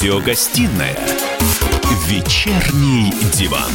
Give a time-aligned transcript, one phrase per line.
[0.00, 0.96] Радиогостинная
[2.06, 3.70] «Вечерний диван».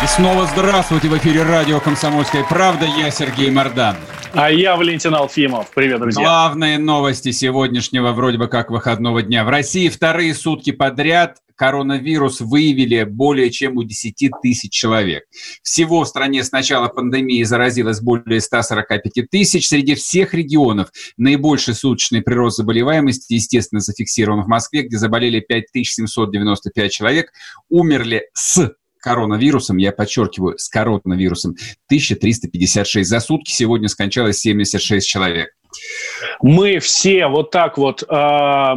[0.00, 2.86] И снова здравствуйте в эфире радио «Комсомольская правда».
[2.86, 3.96] Я Сергей Мордан.
[4.32, 5.72] А я Валентин Алфимов.
[5.74, 6.22] Привет, друзья.
[6.22, 9.44] Главные новости сегодняшнего вроде бы как выходного дня.
[9.44, 15.24] В России вторые сутки подряд коронавирус выявили более чем у 10 тысяч человек.
[15.64, 19.68] Всего в стране с начала пандемии заразилось более 145 тысяч.
[19.68, 27.32] Среди всех регионов наибольший суточный прирост заболеваемости, естественно, зафиксирован в Москве, где заболели 5795 человек,
[27.68, 28.70] умерли с
[29.08, 31.52] коронавирусом, я подчеркиваю, с коронавирусом
[31.86, 33.08] 1356.
[33.08, 35.48] За сутки сегодня скончалось 76 человек.
[36.42, 38.74] Мы все вот так вот э,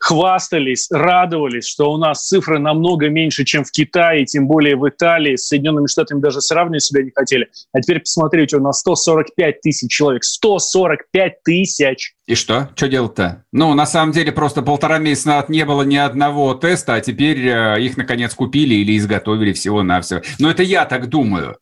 [0.00, 5.36] хвастались, радовались, что у нас цифры намного меньше, чем в Китае, тем более в Италии,
[5.36, 7.48] с Соединенными Штатами даже сравнивать себя не хотели.
[7.72, 10.24] А теперь посмотрите, у нас 145 тысяч человек.
[10.24, 12.14] 145 тысяч!
[12.26, 12.70] И что?
[12.76, 13.44] Что делать-то?
[13.52, 17.80] Ну, на самом деле, просто полтора месяца не было ни одного теста, а теперь э,
[17.80, 20.22] их, наконец, купили или изготовили всего-навсего.
[20.38, 21.56] Но это я так думаю.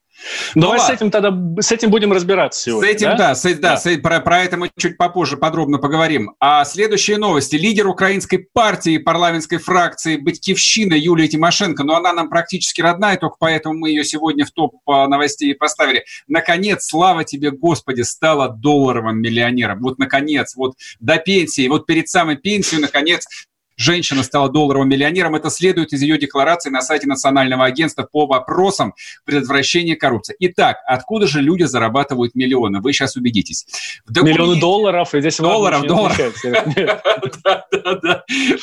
[0.55, 2.89] Ну Давай ну, с этим тогда с этим будем разбираться сегодня.
[2.89, 3.77] С этим, да, да, с, да, да.
[3.77, 6.35] С, про, про это мы чуть попозже подробно поговорим.
[6.41, 7.57] А следующие новости.
[7.57, 13.79] Лидер украинской партии парламентской фракции «Батькивщина» Юлия Тимошенко, но она нам практически родная, только поэтому
[13.79, 16.05] мы ее сегодня в топ а, новостей поставили.
[16.27, 19.81] Наконец, слава тебе, Господи, стала долларовым миллионером.
[19.81, 23.27] Вот, наконец, вот до пенсии, вот перед самой пенсией, наконец,
[23.79, 25.37] женщина стала долларовым миллионером.
[25.37, 30.37] Это следует из ее декларации на сайте Национального агентства по вопросам предотвращения коррупции.
[30.41, 32.81] Итак, откуда же люди зарабатывают миллионы?
[32.81, 33.67] Вы сейчас убедитесь.
[34.07, 34.43] Документе...
[34.43, 36.19] Миллионы долларов, и здесь долларов, долларов.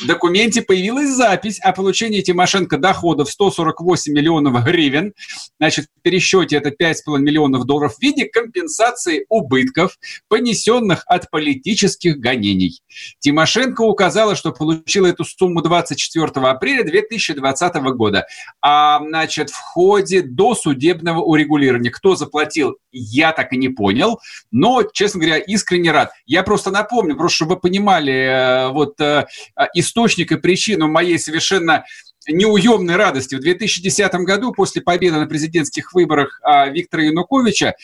[0.01, 5.13] В документе появилась запись о получении Тимошенко доходов 148 миллионов гривен.
[5.59, 12.81] Значит, в пересчете это 5,5 миллионов долларов в виде компенсации убытков, понесенных от политических гонений.
[13.19, 18.25] Тимошенко указала, что получила получила эту сумму 24 апреля 2020 года.
[18.61, 21.91] А, значит, в ходе досудебного урегулирования.
[21.91, 24.19] Кто заплатил, я так и не понял.
[24.51, 26.11] Но, честно говоря, искренне рад.
[26.25, 29.25] Я просто напомню, просто чтобы вы понимали э, вот э,
[29.73, 31.83] источник и причину моей совершенно
[32.27, 33.35] неуемной радости.
[33.35, 37.75] В 2010 году, после победы на президентских выборах а, Виктора Януковича,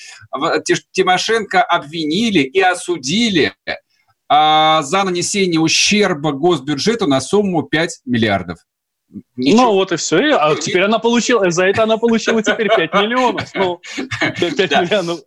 [0.91, 3.53] Тимошенко обвинили и осудили
[4.33, 8.59] а, за нанесение ущерба госбюджету на сумму 5 миллиардов.
[9.35, 9.63] Ничего.
[9.63, 10.37] Ну вот и все.
[10.37, 13.49] А теперь она получила, за это она получила теперь 5 миллионов.
[13.53, 13.81] Ну,
[14.39, 14.81] 5 да.
[14.83, 15.19] миллионов.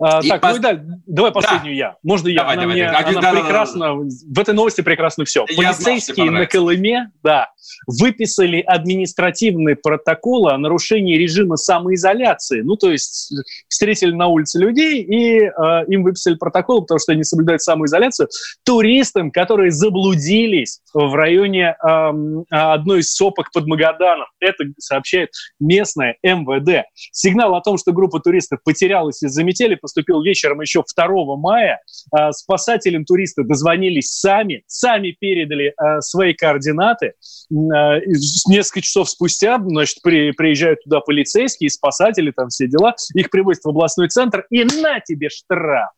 [0.00, 0.52] А, так, пос...
[0.52, 1.78] ну и далее, давай последнюю да.
[1.78, 1.96] я.
[2.02, 2.36] Можно я?
[2.36, 3.04] Давай, она давай, мне, давай.
[3.04, 4.34] Она да, прекрасно, да, да, да.
[4.34, 5.46] в этой новости прекрасно все.
[5.48, 7.48] Я Полицейские знал, на Колыме, да,
[7.86, 12.60] выписали административный протокол о нарушении режима самоизоляции.
[12.60, 13.32] Ну, то есть
[13.68, 15.50] встретили на улице людей и э,
[15.88, 18.28] им выписали протокол, потому что они соблюдают самоизоляцию,
[18.64, 22.10] туристам, которые заблудились в районе э,
[22.50, 24.26] одной из сопок под Магаданом.
[24.40, 26.86] Это сообщает местное МВД.
[27.12, 31.80] Сигнал о том, что группа туристов потерялась из-за поступил вечером еще 2 мая.
[32.16, 37.14] Э, спасателям туристы дозвонились сами, сами передали э, свои координаты.
[37.50, 38.00] Э,
[38.48, 43.68] несколько часов спустя, значит, при, приезжают туда полицейские, спасатели, там все дела, их привозят в
[43.68, 45.90] областной центр, и на тебе штраф.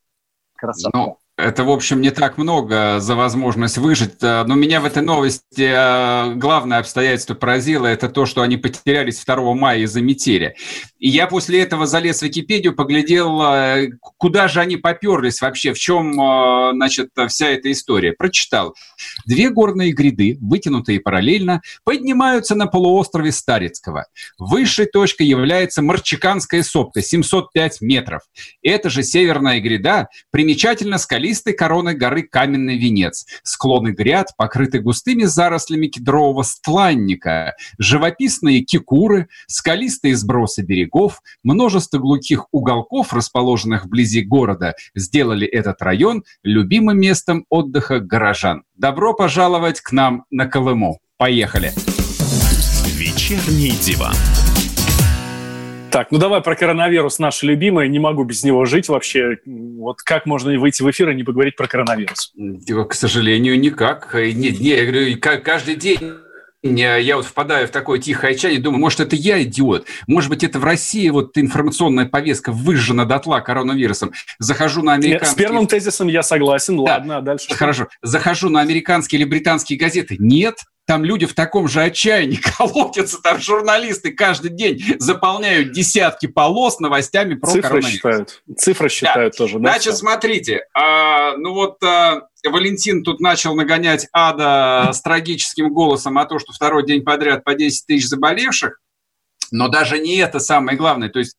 [0.56, 0.90] Красота.
[0.98, 4.22] Ну, это, в общем, не так много за возможность выжить.
[4.22, 7.86] Э, но меня в этой новости э, главное обстоятельство поразило.
[7.86, 10.54] Это то, что они потерялись 2 мая из-за метели.
[10.98, 15.78] И я после этого залез в Википедию, поглядел, э, куда же они поперлись вообще, в
[15.78, 16.14] чем,
[16.74, 18.12] значит, вся эта история.
[18.12, 18.74] Прочитал.
[19.26, 24.06] Две горные гряды, вытянутые параллельно, поднимаются на полуострове Старицкого.
[24.38, 28.22] Высшей точкой является Марчиканская сопка, 705 метров.
[28.62, 35.24] Эта же северная гряда примечательно скалистая скалистой короной горы Каменный Венец, склоны гряд, покрыты густыми
[35.24, 45.46] зарослями кедрового стланника, живописные кикуры, скалистые сбросы берегов, множество глухих уголков, расположенных вблизи города, сделали
[45.46, 48.64] этот район любимым местом отдыха горожан.
[48.74, 50.98] Добро пожаловать к нам на Колыму.
[51.16, 51.72] Поехали!
[52.96, 54.16] Вечерний диван.
[55.90, 57.88] Так, ну давай про коронавирус наше любимое.
[57.88, 59.38] Не могу без него жить вообще.
[59.46, 62.32] Вот как можно выйти в эфир и не поговорить про коронавирус?
[62.88, 64.14] К сожалению, никак.
[64.14, 65.98] Не, не, я говорю, каждый день
[66.62, 70.58] я вот впадаю в такое тихое отчаяние, думаю, может, это я идиот, может быть, это
[70.58, 74.12] в России вот информационная повестка выжжена дотла коронавирусом.
[74.38, 75.30] Захожу на американские...
[75.30, 76.82] С первым тезисом я согласен, да.
[76.82, 77.88] ладно, а дальше Хорошо.
[78.02, 80.16] Захожу на американские или британские газеты.
[80.18, 86.80] Нет, там люди в таком же отчаянии колотятся, там журналисты каждый день заполняют десятки полос
[86.80, 87.92] новостями про Цифры коронавирус.
[87.92, 88.42] считают.
[88.56, 89.36] Цифры считают да.
[89.38, 89.58] тоже.
[89.58, 90.00] Да, Значит, все.
[90.00, 96.38] смотрите, а, ну вот а, Валентин тут начал нагонять ада с трагическим голосом о том,
[96.38, 98.80] что второй день подряд по 10 тысяч заболевших,
[99.52, 101.08] но даже не это самое главное.
[101.08, 101.36] То есть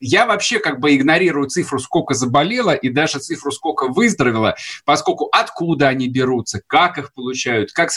[0.00, 5.88] я вообще как бы игнорирую цифру, сколько заболело, и даже цифру, сколько выздоровело, поскольку откуда
[5.88, 7.90] они берутся, как их получают, как...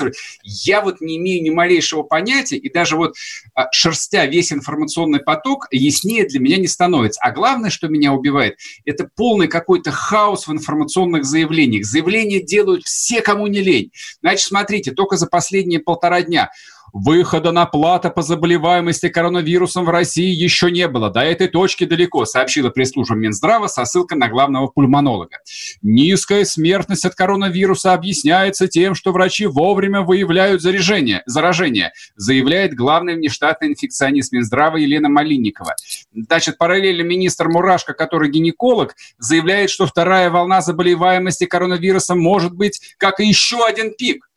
[0.44, 3.16] Я вот не имею ни малейшего понятия, и даже вот
[3.54, 7.20] а, шерстя весь информационный поток, яснее для меня не становится.
[7.22, 11.86] А главное, что меня убивает, это полный какой-то хаос в информационных заявлениях.
[11.86, 13.92] Заявления делают все, кому не лень.
[14.22, 16.50] Значит, смотрите, только за последние полтора дня
[16.94, 21.10] Выхода на плата по заболеваемости коронавирусом в России еще не было.
[21.10, 25.40] До этой точки далеко, сообщила пресс-служба Минздрава со ссылкой на главного пульмонолога.
[25.82, 33.70] Низкая смертность от коронавируса объясняется тем, что врачи вовремя выявляют заражение, заражение заявляет главный внештатный
[33.70, 35.76] инфекционист Минздрава Елена Малинникова.
[36.14, 43.20] Значит, параллельно министр Мурашко, который гинеколог, заявляет, что вторая волна заболеваемости коронавирусом может быть как
[43.20, 44.30] и еще один пик.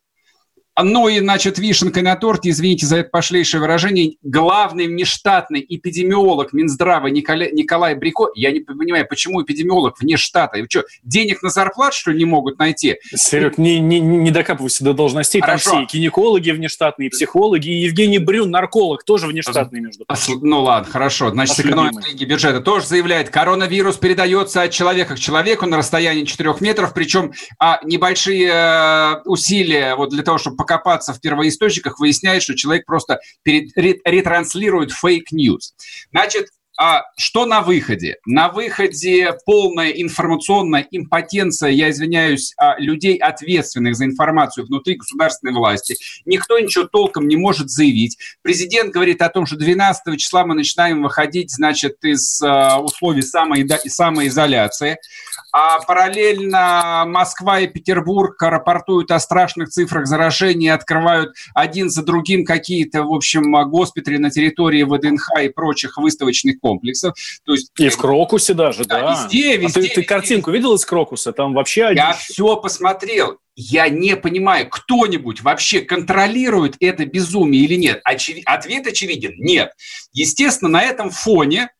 [0.83, 7.07] Ну и, значит, вишенкой на торте, извините за это пошлейшее выражение, главный внештатный эпидемиолог Минздрава
[7.07, 10.59] Николай, Николай Брико, я не понимаю, почему эпидемиолог вне штата?
[10.59, 12.99] Вы что, денег на зарплату, что ли, не могут найти?
[13.15, 15.71] Серег, не, не, не докапывайся до должностей, Хорошо.
[15.71, 20.41] там все, и гинекологи внештатные, и психологи, и Евгений Брюн, нарколог, тоже внештатный, между прочим.
[20.43, 25.79] Ну ладно, хорошо, значит, экономика бюджета тоже заявляет, коронавирус передается от человека к человеку на
[25.79, 32.01] расстоянии 4 метров, причем а, небольшие э, усилия вот для того, чтобы покопаться в первоисточниках,
[32.01, 33.71] выясняет, что человек просто перед,
[34.05, 35.75] ретранслирует fake news.
[36.11, 36.49] Значит,
[36.79, 38.17] а что на выходе?
[38.27, 45.97] На выходе полная информационная импотенция, я извиняюсь, а, людей, ответственных за информацию внутри государственной власти.
[46.27, 48.19] Никто ничего толком не может заявить.
[48.43, 54.99] Президент говорит о том, что 12 числа мы начинаем выходить, значит, из а, условий самоизоляции.
[55.53, 63.05] А параллельно Москва и Петербург рапортуют о страшных цифрах заражений, открывают один за другим какие-то,
[63.05, 67.15] в общем, госпитали на территории ВДНХ и прочих выставочных комплексов.
[67.45, 69.01] То есть, и в Крокусе даже, да.
[69.01, 69.13] да.
[69.13, 69.67] Везде, везде.
[69.67, 69.95] А ты, везде.
[69.95, 71.33] ты картинку видел из Крокуса?
[71.33, 71.93] Там вообще...
[71.95, 73.39] Я все посмотрел.
[73.59, 78.03] Я не понимаю, кто-нибудь вообще контролирует это безумие или нет?
[78.05, 78.37] Очев...
[78.45, 79.73] Ответ очевиден– нет.
[80.13, 81.71] Естественно, на этом фоне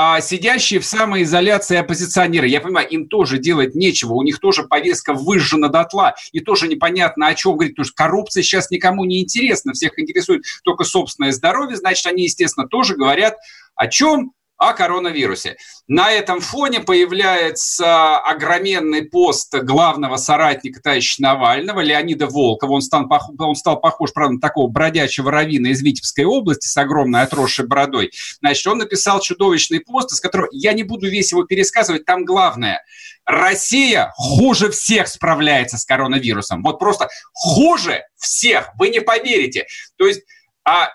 [0.00, 5.12] а, сидящие в самоизоляции оппозиционеры, я понимаю, им тоже делать нечего, у них тоже повестка
[5.12, 9.72] выжжена дотла, и тоже непонятно, о чем говорить, потому что коррупция сейчас никому не интересна,
[9.72, 13.38] всех интересует только собственное здоровье, значит, они, естественно, тоже говорят
[13.74, 14.34] о чем?
[14.58, 15.56] О коронавирусе.
[15.86, 22.72] На этом фоне появляется огроменный пост главного соратника товарища Навального, Леонида Волкова.
[22.72, 23.08] Он стал,
[23.38, 28.10] он стал похож, правда, на такого бродячего равина из Витебской области с огромной отросшей бородой.
[28.40, 32.82] Значит, он написал чудовищный пост, из которого я не буду весь его пересказывать, там главное.
[33.24, 36.62] Россия хуже всех справляется с коронавирусом.
[36.62, 39.66] Вот просто хуже всех, вы не поверите.
[39.96, 40.22] То есть
[40.68, 40.90] а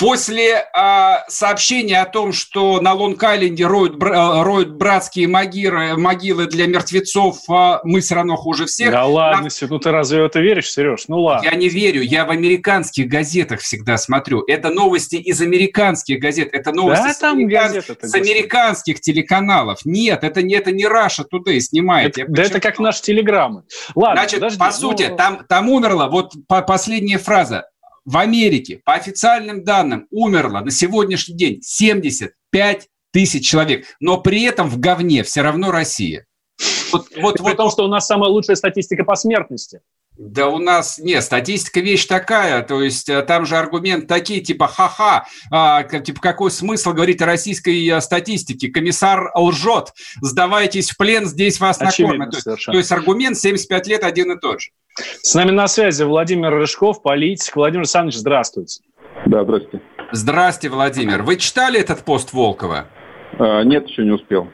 [0.00, 6.66] После э, сообщения о том, что на Лонг-Айленде роют, э, роют братские могилы, могилы для
[6.66, 8.92] мертвецов, э, мы все равно хуже всех.
[8.92, 9.66] Да ладно, на...
[9.68, 11.04] ну ты разве в это веришь, Сереж?
[11.08, 11.46] Ну ладно.
[11.46, 14.42] Я не верю, я в американских газетах всегда смотрю.
[14.46, 17.82] Это новости из американских газет, это новости да, с, там американ...
[18.00, 19.80] с американских телеканалов.
[19.84, 22.16] Нет, это не, это не Russia Today снимает.
[22.16, 23.64] Это, да это как наши телеграммы.
[23.94, 24.72] Ладно, Значит, подожди, по ну...
[24.72, 27.66] сути, там, там умерло, вот по, последняя фраза,
[28.04, 34.68] в Америке, по официальным данным, умерло на сегодняшний день 75 тысяч человек, но при этом
[34.68, 36.26] в говне все равно Россия.
[36.92, 39.80] Вот, вот, при вот, том, что у нас самая лучшая статистика по смертности.
[40.22, 44.68] Да у нас, нет, статистика вещь такая, то есть э, там же аргумент такие, типа,
[44.68, 48.68] ха-ха, а, типа, какой смысл говорить о российской э, статистике?
[48.68, 52.44] Комиссар лжет, сдавайтесь в плен, здесь вас Очевидно, накормят.
[52.44, 54.72] То есть, то есть аргумент 75 лет один и тот же.
[55.22, 57.56] С нами на связи Владимир Рыжков, политик.
[57.56, 58.82] Владимир Александрович, здравствуйте.
[59.24, 59.80] Да, здравствуйте.
[60.12, 61.22] Здравствуйте, Владимир.
[61.22, 62.88] Вы читали этот пост Волкова?
[63.38, 64.48] А, нет, еще не успел.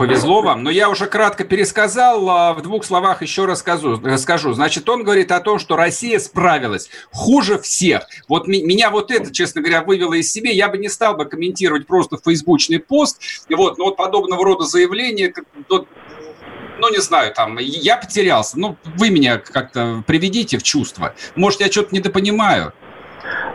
[0.00, 4.00] Повезло вам, но я уже кратко пересказал, а в двух словах еще расскажу.
[4.02, 4.54] расскажу.
[4.54, 8.06] Значит, он говорит о том, что Россия справилась хуже всех.
[8.26, 10.50] Вот меня вот это, честно говоря, вывело из себя.
[10.52, 13.20] Я бы не стал бы комментировать просто фейсбучный пост.
[13.50, 15.34] Вот, но вот подобного рода заявления,
[15.68, 18.58] ну, не знаю, там, я потерялся.
[18.58, 21.14] Ну, вы меня как-то приведите в чувство.
[21.36, 22.72] Может, я что-то недопонимаю.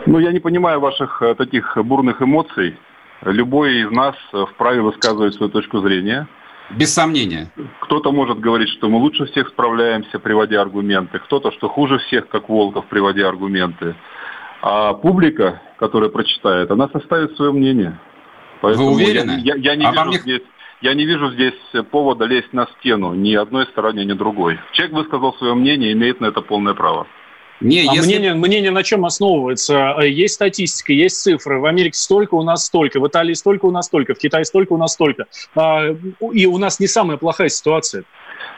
[0.06, 2.76] Ну, я не понимаю ваших э, таких бурных эмоций.
[3.22, 4.14] Любой из нас
[4.52, 6.28] вправе высказывать свою точку зрения.
[6.70, 7.50] Без сомнения.
[7.80, 11.18] Кто-то может говорить, что мы лучше всех справляемся, приводя аргументы.
[11.20, 13.94] Кто-то, что хуже всех, как Волков, приводя аргументы.
[14.62, 17.98] А публика, которая прочитает, она составит свое мнение.
[18.60, 19.40] Поэтому Вы уверены?
[19.42, 20.42] Я, я, я, не а вижу здесь,
[20.80, 21.54] я не вижу здесь
[21.90, 24.58] повода лезть на стену ни одной стороне, ни другой.
[24.72, 27.06] Человек высказал свое мнение, имеет на это полное право.
[27.60, 28.06] Не, а если...
[28.06, 29.96] мнение, мнение на чем основывается?
[30.02, 31.58] Есть статистика, есть цифры.
[31.58, 33.00] В Америке столько, у нас столько.
[33.00, 34.14] В Италии столько, у нас столько.
[34.14, 35.26] В Китае столько, у нас столько.
[35.54, 35.86] А,
[36.32, 38.04] и у нас не самая плохая ситуация.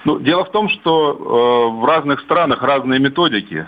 [0.04, 3.66] Ну, дело в том, что э, в разных странах разные методики,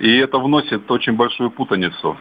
[0.00, 2.16] и это вносит очень большую путаницу.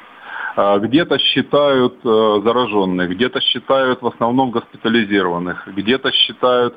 [0.55, 6.75] А, где-то считают э, зараженных, где-то считают в основном госпитализированных, где-то считают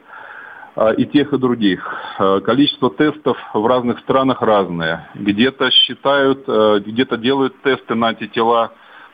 [0.77, 1.89] и тех, и других.
[2.19, 5.09] А, количество тестов в разных странах разное.
[5.15, 8.73] Где-то считают, э, где-то делают тесты на антитела.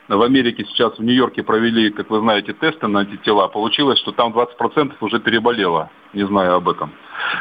[0.09, 3.47] В Америке сейчас в Нью-Йорке провели, как вы знаете, тесты на антитела.
[3.47, 6.91] Получилось, что там 20% уже переболело, не знаю об этом.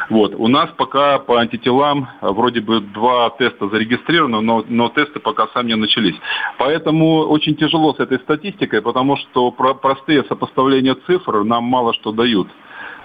[0.08, 0.34] Вот.
[0.36, 5.68] У нас пока по антителам вроде бы два теста зарегистрированы, но, но тесты пока сами
[5.68, 6.14] не начались.
[6.58, 12.12] Поэтому очень тяжело с этой статистикой, потому что про простые сопоставления цифр нам мало что
[12.12, 12.48] дают.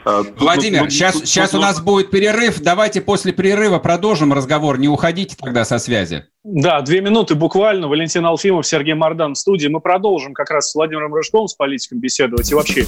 [0.05, 2.61] А, Владимир, тут, сейчас, тут, сейчас тут, у нас будет перерыв.
[2.61, 4.77] Давайте после перерыва продолжим разговор.
[4.77, 6.25] Не уходите тогда со связи.
[6.43, 7.87] Да, две минуты буквально.
[7.87, 9.67] Валентин Алфимов, Сергей Мордан в студии.
[9.67, 12.85] Мы продолжим как раз с Владимиром Рыжковым, с политиком беседовать и вообще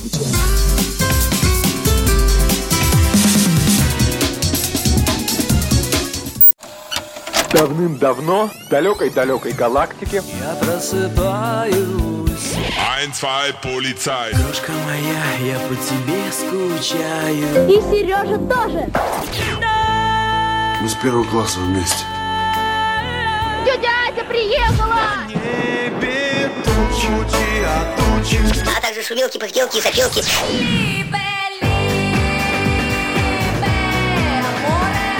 [7.52, 14.32] Давным-давно в далекой-далекой галактике Я просыпаюсь Ein, zwei, полицай.
[14.34, 17.68] Крошка моя, я по тебе скучаю.
[17.68, 18.88] И Сережа тоже.
[20.82, 22.04] Мы с первого класса вместе.
[23.66, 25.26] Тетя Ася приехала!
[25.28, 27.10] Небе тучи,
[27.66, 28.40] а тучи.
[28.78, 30.24] А также шумелки, пыхтелки и сопелки.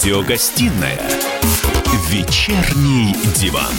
[0.00, 0.98] Радиогостинная
[2.08, 3.74] «Вечерний диван».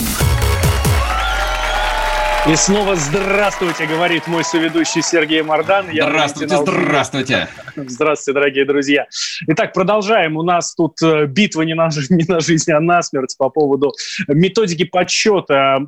[2.48, 5.90] И снова здравствуйте, говорит мой соведущий Сергей Мордан.
[5.92, 7.48] Я здравствуйте, здравствуйте.
[7.75, 9.08] Здравствуйте, дорогие друзья.
[9.48, 10.38] Итак, продолжаем.
[10.38, 13.94] У нас тут э, битва не на, не на жизнь, а на смерть по поводу
[14.28, 15.80] методики подсчета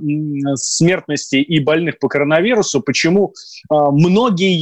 [0.56, 2.82] смертности и больных по коронавирусу.
[2.82, 3.34] Почему
[3.70, 4.56] э, многие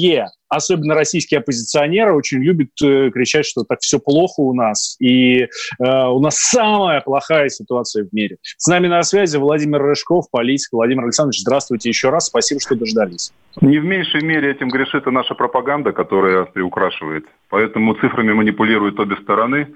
[0.52, 5.48] особенно российские оппозиционеры очень любят э, кричать, что так все плохо у нас, и э,
[5.80, 8.38] у нас самая плохая ситуация в мире.
[8.58, 10.74] С нами на связи Владимир Рыжков, политик.
[10.74, 13.32] Владимир Александрович, здравствуйте еще раз, спасибо, что дождались.
[13.62, 17.26] Не в меньшей мере этим грешит и наша пропаганда, которая приукрашивает.
[17.50, 19.74] Поэтому цифрами манипулируют обе стороны.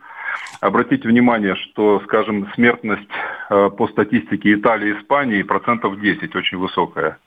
[0.60, 3.08] Обратите внимание, что, скажем, смертность
[3.50, 7.18] э, по статистике Италии и Испании процентов 10, очень высокая.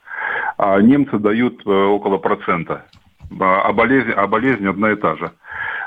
[0.57, 2.85] А немцы дают э, около процента
[3.39, 5.31] а болезнь, а болезнь одна и та же.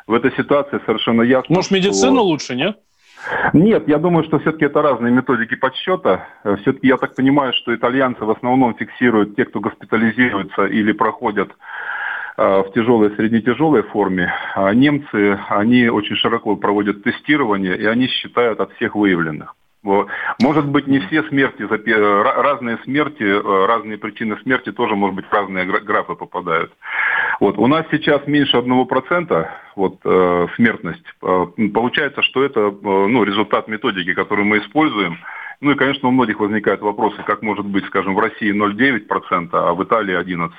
[0.06, 2.24] В этой ситуации совершенно ясно, Может, медицина что...
[2.24, 2.78] лучше, нет?
[3.52, 6.26] Нет, я думаю, что все-таки это разные методики подсчета.
[6.62, 11.50] Все-таки я так понимаю, что итальянцы в основном фиксируют те, кто госпитализируется или проходят
[12.36, 18.60] э, в тяжелой среднетяжелой форме, а немцы, они очень широко проводят тестирование, и они считают
[18.60, 19.54] от всех выявленных.
[19.82, 25.32] Может быть, не все смерти, разные смерти, э, разные причины смерти тоже, может быть, в
[25.32, 26.72] разные графы попадают.
[27.40, 27.58] Вот.
[27.58, 31.04] У нас сейчас меньше 1% вот, э, смертность.
[31.22, 35.18] Э, получается, что это э, ну, результат методики, которую мы используем.
[35.60, 39.74] Ну и, конечно, у многих возникают вопросы, как может быть, скажем, в России 0,9%, а
[39.74, 40.50] в Италии 11%.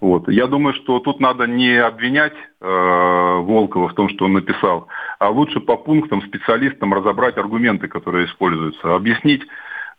[0.00, 0.28] Вот.
[0.28, 5.28] Я думаю, что тут надо не обвинять э, Волкова в том, что он написал, а
[5.30, 9.42] лучше по пунктам специалистам разобрать аргументы, которые используются, объяснить,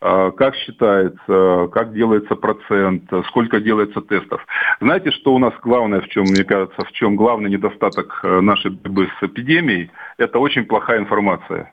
[0.01, 4.46] э, как считается, как делается процент, сколько делается тестов.
[4.80, 8.72] Знаете, что у нас главное, в чем, мне кажется, в чем главный недостаток э, нашей
[8.72, 11.72] борьбы с эпидемией, это очень плохая информация.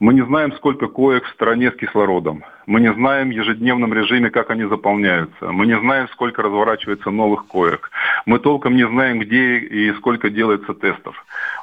[0.00, 2.42] Мы не знаем, сколько коек в стране с кислородом.
[2.70, 5.50] Мы не знаем в ежедневном режиме, как они заполняются.
[5.50, 7.90] Мы не знаем, сколько разворачивается новых коек.
[8.26, 11.16] Мы толком не знаем, где и сколько делается тестов.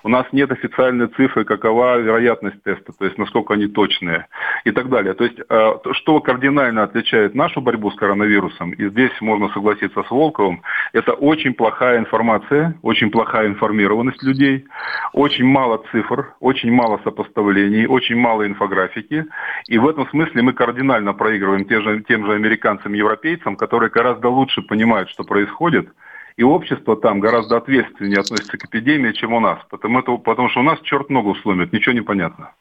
[0.04, 4.28] У нас нет официальной цифры, какова вероятность теста, то есть насколько они точные
[4.66, 5.14] и так далее.
[5.14, 10.12] То есть э, что кардинально отличает нашу борьбу с коронавирусом, и здесь можно согласиться с
[10.12, 10.62] Волковым,
[10.92, 14.66] это очень плохая информация, очень плохая информированность людей,
[15.14, 19.26] очень мало цифр, очень мало сопоставлений, очень мало инфографики.
[19.68, 24.30] И в этом смысле мы кардинально проигрываем тем же, тем же американцам европейцам, которые гораздо
[24.30, 25.90] лучше понимают, что происходит,
[26.38, 29.60] и общество там гораздо ответственнее относится к эпидемии, чем у нас.
[29.70, 32.52] Потому, потому что у нас черт ногу сломит, ничего не понятно.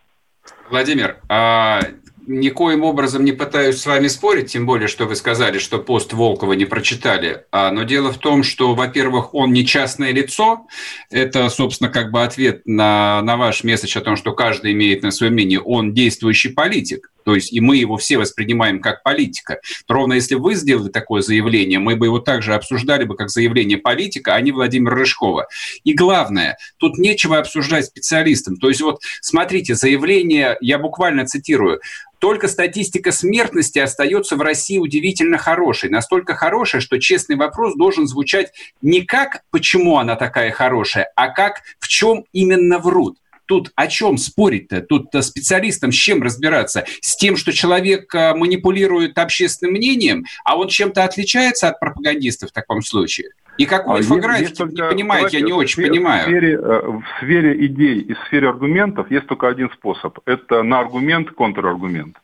[0.70, 1.80] Владимир, а
[2.26, 6.54] никоим образом не пытаюсь с вами спорить, тем более, что вы сказали, что пост Волкова
[6.54, 7.44] не прочитали.
[7.52, 10.66] А, но дело в том, что, во-первых, он не частное лицо.
[11.10, 15.10] Это, собственно, как бы ответ на, на ваш месседж о том, что каждый имеет на
[15.10, 15.60] свое мнение.
[15.60, 17.10] Он действующий политик.
[17.26, 19.58] То есть и мы его все воспринимаем как политика.
[19.88, 24.36] Ровно если вы сделали такое заявление, мы бы его также обсуждали бы как заявление политика,
[24.36, 25.48] а не Владимира Рыжкова.
[25.82, 28.58] И главное, тут нечего обсуждать специалистам.
[28.58, 31.80] То есть вот смотрите, заявление, я буквально цитирую,
[32.20, 35.90] только статистика смертности остается в России удивительно хорошей.
[35.90, 38.52] Настолько хорошей, что честный вопрос должен звучать
[38.82, 43.18] не как «почему она такая хорошая», а как «в чем именно врут».
[43.46, 44.82] Тут о чем спорить-то?
[44.82, 46.84] Тут э, специалистам с чем разбираться?
[47.00, 52.52] С тем, что человек э, манипулирует общественным мнением, а он чем-то отличается от пропагандистов в
[52.52, 53.30] таком случае?
[53.58, 56.22] И какой инфографики, не понимаете, я не очень в понимаю.
[56.22, 60.18] В сфере, э, в сфере идей и в сфере аргументов есть только один способ.
[60.26, 62.16] Это на аргумент контраргумент.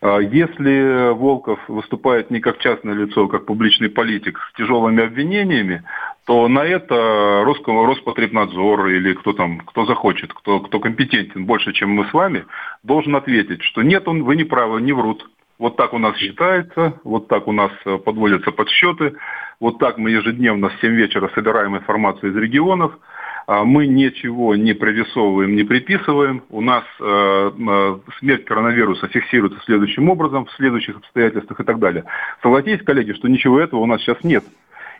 [0.00, 5.82] Если Волков выступает не как частное лицо, а как публичный политик с тяжелыми обвинениями,
[6.24, 11.90] то на это Роском, Роспотребнадзор или кто там, кто захочет, кто, кто компетентен больше, чем
[11.90, 12.44] мы с вами,
[12.82, 15.28] должен ответить, что нет, он, вы не правы, не врут.
[15.58, 19.14] Вот так у нас считается, вот так у нас э, подводятся подсчеты,
[19.58, 23.17] вот так мы ежедневно в 7 вечера собираем информацию из регионов, а
[23.48, 26.42] мы ничего не прорисовываем, не приписываем.
[26.50, 32.04] У нас э, э, смерть коронавируса фиксируется следующим образом, в следующих обстоятельствах и так далее.
[32.42, 34.44] Согласитесь, коллеги, что ничего этого у нас сейчас нет.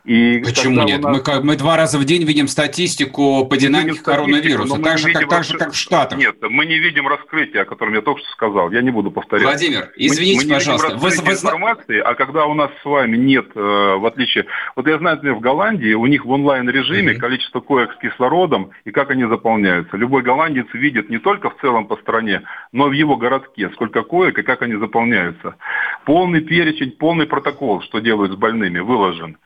[0.08, 1.02] И Почему нет?
[1.02, 1.26] Нас...
[1.26, 5.44] Мы, мы два раза в день видим статистику по динамике коронавируса, так же, как, так
[5.44, 6.18] же, как в Штатах.
[6.18, 8.70] Нет, мы не видим раскрытия, о котором я только что сказал.
[8.70, 9.44] Я не буду повторять.
[9.44, 10.88] Владимир, извините, мы, мы пожалуйста.
[10.94, 11.32] Видим вы, вы...
[11.32, 14.46] информации, а когда у нас с вами нет, э, в отличие...
[14.76, 17.18] Вот я знаю, например, в Голландии у них в онлайн-режиме mm-hmm.
[17.18, 19.94] количество коек с кислородом и как они заполняются.
[19.98, 24.02] Любой голландец видит не только в целом по стране, но и в его городке, сколько
[24.02, 25.56] коек и как они заполняются.
[26.06, 29.36] Полный перечень, полный протокол, что делают с больными, выложен.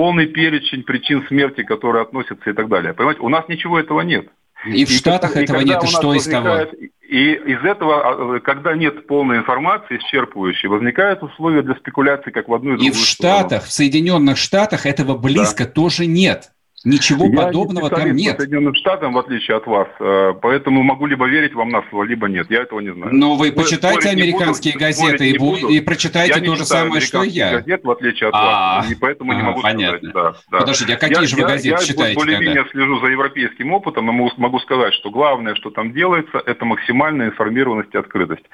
[0.00, 2.94] Полный перечень причин смерти, которые относятся и так далее.
[2.94, 4.28] Понимаете, у нас ничего этого нет.
[4.64, 6.68] И, и в Штатах и этого нет, и что из того?
[7.02, 12.54] И из этого, а, когда нет полной информации, исчерпывающей, возникают условия для спекуляции как в
[12.54, 15.70] одну и другую И в Штатах, в Соединенных Штатах этого близко да.
[15.70, 16.52] тоже нет.
[16.82, 18.36] Ничего я подобного не там нет.
[18.38, 22.26] Соединенным Штатам, в отличие от вас, э, поэтому могу либо верить вам на слово, либо
[22.26, 22.46] нет.
[22.50, 23.14] Я этого не знаю.
[23.14, 25.68] Но вы почитайте американские буду, газеты и, буду.
[25.68, 27.58] и прочитайте я то же самое, что я.
[27.58, 29.98] газет, в отличие от а, вас, и поэтому не могу понятно.
[30.08, 30.14] сказать.
[30.14, 30.58] Да, да.
[30.60, 32.12] Подождите, а какие же вы газеты читаете?
[32.12, 36.42] Я более-менее слежу за европейским опытом, и могу, могу сказать, что главное, что там делается,
[36.46, 38.44] это максимальная информированность и открытость.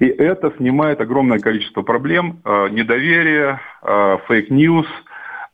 [0.00, 3.62] И это снимает огромное количество проблем, э, недоверия,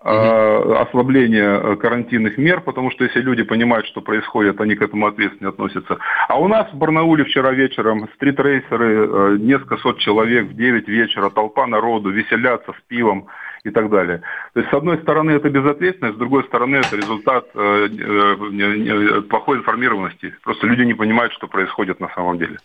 [0.07, 0.75] э, fake news– угу.
[0.75, 5.51] ослабление э, карантинных мер, потому что если люди понимают, что происходит, они к этому ответственно
[5.51, 5.99] относятся.
[6.29, 11.31] А у нас в Барнауле вчера вечером стритрейсеры, э, несколько сот человек в 9 вечера,
[11.31, 13.27] толпа народу, веселятся с пивом
[13.65, 14.23] и так далее.
[14.55, 17.51] То есть, с одной стороны, это безответственность, с другой стороны, это результат
[19.29, 20.35] плохой информированности.
[20.45, 22.59] Просто люди не понимают, что происходит на самом деле.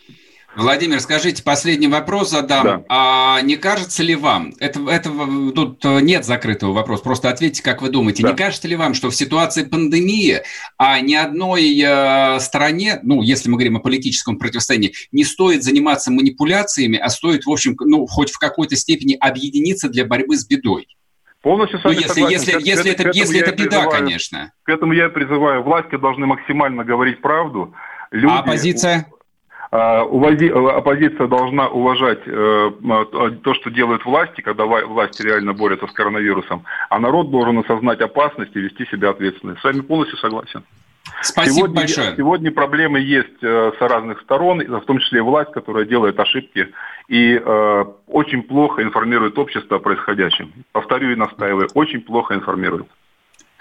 [0.56, 2.64] Владимир, скажите, последний вопрос задам.
[2.64, 2.84] Да.
[2.90, 5.10] А не кажется ли вам, это, это,
[5.56, 8.32] тут нет закрытого вопроса, просто ответьте, как вы думаете, да.
[8.32, 10.42] не кажется ли вам, что в ситуации пандемии
[10.78, 16.12] а ни одной э, стране, ну, если мы говорим о политическом противостоянии, не стоит заниматься
[16.12, 20.88] манипуляциями, а стоит, в общем, ну, хоть в какой-то степени объединиться для борьбы с бедой?
[21.42, 22.40] Полностью с вами ну, если, согласен.
[22.40, 24.52] Если, к, если, это, если это беда, призываю, конечно.
[24.64, 25.64] К этому я призываю.
[25.64, 27.74] Власти должны максимально говорить правду.
[28.12, 29.08] Люди, а оппозиция?
[29.72, 32.72] А, оппозиция должна уважать э,
[33.42, 38.54] то, что делают власти, когда власти реально борются с коронавирусом, а народ должен осознать опасность
[38.54, 39.56] и вести себя ответственно.
[39.56, 40.64] С вами полностью согласен.
[41.22, 42.16] Спасибо сегодня, большое.
[42.18, 46.68] Сегодня проблемы есть э, с разных сторон, в том числе и власть, которая делает ошибки
[47.08, 50.52] и э, очень плохо информирует общество о происходящем.
[50.74, 52.88] Повторю и настаиваю, очень плохо информирует.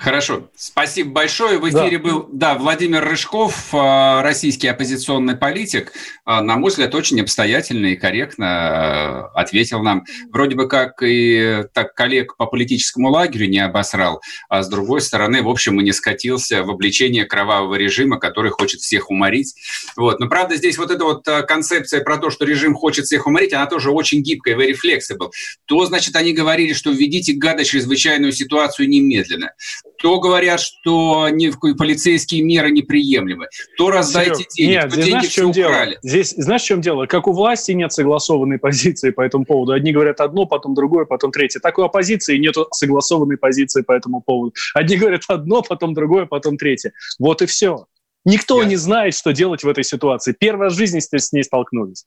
[0.01, 0.49] Хорошо.
[0.57, 1.59] Спасибо большое.
[1.59, 2.03] В эфире да.
[2.03, 5.93] был, да, Владимир Рыжков, э, российский оппозиционный политик.
[6.27, 10.07] Э, на мой взгляд, очень обстоятельно и корректно э, ответил нам.
[10.33, 15.43] Вроде бы как и так коллег по политическому лагерю не обосрал, а с другой стороны,
[15.43, 19.55] в общем, и не скатился в обличение кровавого режима, который хочет всех уморить.
[19.99, 20.19] Вот.
[20.19, 23.67] Но, правда, здесь вот эта вот концепция про то, что режим хочет всех уморить, она
[23.67, 25.31] тоже очень гибкая, very flexible.
[25.67, 29.53] То, значит, они говорили, что введите гада чрезвычайную ситуацию немедленно
[30.01, 35.29] то говорят, что не, полицейские меры неприемлемы, то раздайте Серег, деньги, нет, то деньги знаешь,
[35.29, 35.91] все украли.
[35.91, 36.01] Дело?
[36.03, 37.07] Здесь, знаешь, в чем дело?
[37.07, 39.73] Как у власти нет согласованной позиции по этому поводу.
[39.73, 41.61] Одни говорят одно, потом другое, потом третье.
[41.61, 44.55] Так у оппозиции нет согласованной позиции по этому поводу.
[44.75, 46.93] Одни говорят одно, потом другое, потом третье.
[47.19, 47.87] Вот и все.
[48.25, 48.69] Никто Я...
[48.69, 50.35] не знает, что делать в этой ситуации.
[50.39, 52.07] Первый раз в жизни с ней столкнулись.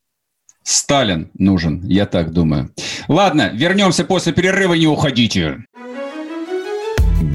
[0.63, 2.69] Сталин нужен, я так думаю.
[3.08, 5.65] Ладно, вернемся после перерыва, не уходите.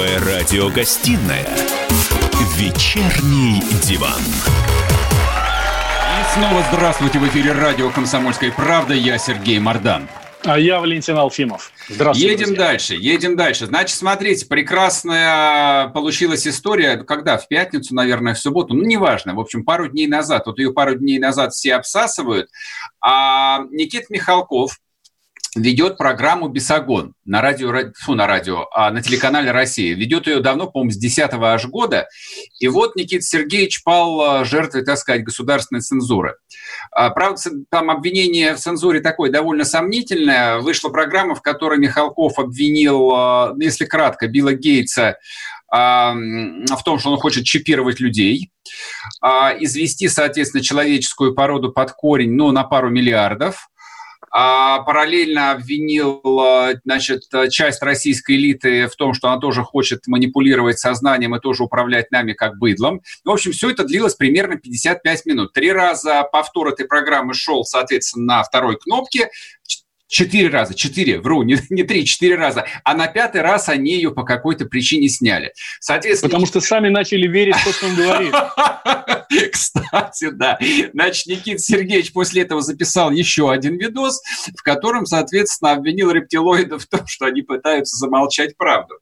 [0.00, 1.46] Первая радиогостинная
[2.56, 4.22] «Вечерний диван».
[6.18, 8.94] И снова здравствуйте в эфире радио «Комсомольская правда».
[8.94, 10.08] Я Сергей Мордан.
[10.42, 11.70] А я Валентин Алфимов.
[11.90, 12.32] Здравствуйте.
[12.32, 12.64] Едем друзья.
[12.64, 13.66] дальше, едем дальше.
[13.66, 16.96] Значит, смотрите, прекрасная получилась история.
[16.96, 17.36] Когда?
[17.36, 18.72] В пятницу, наверное, в субботу.
[18.72, 19.34] Ну, неважно.
[19.34, 20.46] В общем, пару дней назад.
[20.46, 22.48] Вот ее пару дней назад все обсасывают.
[23.02, 24.78] А Никит Михалков,
[25.56, 29.94] ведет программу «Бесогон» на радио, фу, на радио, а на телеканале «Россия».
[29.94, 32.08] Ведет ее давно, по-моему, с 10 аж года.
[32.60, 36.36] И вот Никита Сергеевич пал а, жертвой, так сказать, государственной цензуры.
[36.92, 40.58] А, правда, там обвинение в цензуре такое довольно сомнительное.
[40.58, 45.16] Вышла программа, в которой Михалков обвинил, а, если кратко, Билла Гейтса
[45.72, 48.50] в том, что он хочет чипировать людей,
[49.22, 53.69] извести, соответственно, человеческую породу под корень, ну, на пару миллиардов,
[54.30, 60.78] а параллельно обвинил э, значит, часть российской элиты в том, что она тоже хочет манипулировать
[60.78, 63.00] сознанием и тоже управлять нами как быдлом.
[63.24, 65.52] В общем, все это длилось примерно 55 минут.
[65.52, 69.30] Три раза повтор этой программы шел, соответственно, на второй кнопке.
[70.10, 72.66] Четыре раза, четыре, вру, не, не три, четыре раза.
[72.82, 75.52] А на пятый раз они ее по какой-то причине сняли.
[75.78, 76.30] Соответственно...
[76.30, 78.34] Потому что сами начали верить в то, что он говорит.
[79.52, 80.58] Кстати, да.
[80.92, 84.20] Значит, Никита Сергеевич после этого записал еще один видос,
[84.56, 88.96] в котором, соответственно, обвинил рептилоидов в том, что они пытаются замолчать правду.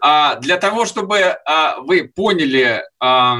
[0.00, 3.38] А для того, чтобы а, вы поняли а,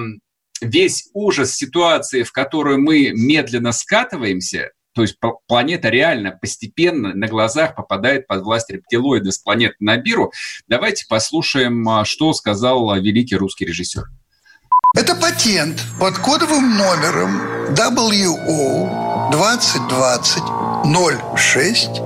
[0.60, 7.76] весь ужас ситуации, в которую мы медленно скатываемся, то есть планета реально постепенно на глазах
[7.76, 10.32] попадает под власть рептилоида с планеты Набиру.
[10.66, 14.10] Давайте послушаем, а, что сказал великий русский режиссер.
[14.96, 17.40] Это патент под кодовым номером
[17.74, 20.42] WO 2020
[21.36, 22.02] 06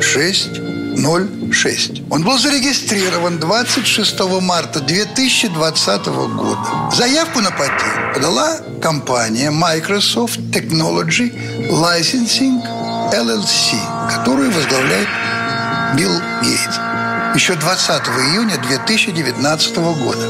[0.00, 2.02] 06 06.
[2.10, 6.90] Он был зарегистрирован 26 марта 2020 года.
[6.92, 11.32] Заявку на патент подала компания Microsoft Technology
[11.70, 12.62] Licensing
[13.12, 13.76] LLC,
[14.10, 15.08] которую возглавляет
[15.96, 16.78] Билл Гейтс.
[17.34, 20.28] Еще 20 июня 2019 года.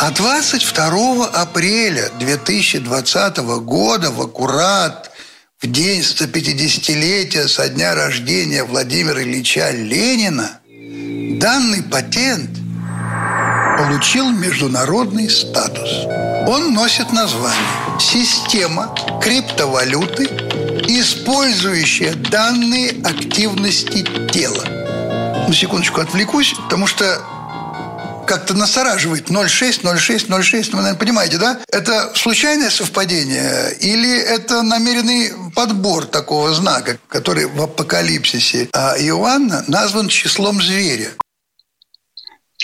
[0.00, 5.10] А 22 апреля 2020 года в аккурат
[5.60, 10.60] в день 150-летия со дня рождения Владимира Ильича Ленина
[11.40, 12.50] данный патент
[13.76, 16.06] получил международный статус.
[16.46, 17.58] Он носит название
[17.98, 20.26] «Система криптовалюты,
[20.86, 24.64] использующая данные активности тела».
[25.48, 27.20] На секундочку отвлекусь, потому что
[28.28, 30.70] как-то настораживает 0,6, 0,6, 0,6.
[30.70, 31.58] Вы, наверное, понимаете, да?
[31.72, 40.08] Это случайное совпадение или это намеренный подбор такого знака, который в апокалипсисе а Иоанна назван
[40.08, 41.10] числом зверя?